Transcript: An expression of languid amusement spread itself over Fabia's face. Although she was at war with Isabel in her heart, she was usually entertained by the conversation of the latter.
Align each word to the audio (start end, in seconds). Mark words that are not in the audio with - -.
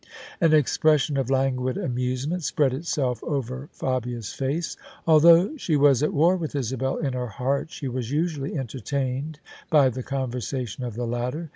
An 0.41 0.51
expression 0.51 1.15
of 1.15 1.29
languid 1.29 1.77
amusement 1.77 2.41
spread 2.41 2.73
itself 2.73 3.23
over 3.23 3.69
Fabia's 3.71 4.33
face. 4.33 4.75
Although 5.05 5.55
she 5.57 5.75
was 5.75 6.01
at 6.01 6.11
war 6.11 6.35
with 6.35 6.55
Isabel 6.55 6.97
in 6.97 7.13
her 7.13 7.27
heart, 7.27 7.69
she 7.69 7.87
was 7.87 8.09
usually 8.11 8.57
entertained 8.57 9.37
by 9.69 9.89
the 9.89 10.01
conversation 10.01 10.83
of 10.83 10.95
the 10.95 11.05
latter. 11.05 11.49